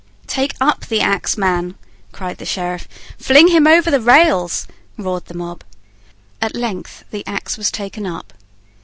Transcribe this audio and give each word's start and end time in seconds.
"Take 0.25 0.55
up 0.59 0.87
the 0.87 0.99
axe, 0.99 1.37
man," 1.37 1.75
cried 2.11 2.39
the 2.39 2.43
sheriff. 2.47 2.87
"Fling 3.19 3.49
him 3.49 3.67
over 3.67 3.91
the 3.91 4.01
rails," 4.01 4.65
roared 4.97 5.25
the 5.25 5.35
mob. 5.35 5.63
At 6.41 6.55
length 6.55 7.03
the 7.11 7.23
axe 7.27 7.55
was 7.55 7.69
taken 7.69 8.07
up. 8.07 8.33